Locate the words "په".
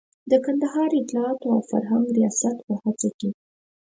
2.67-2.73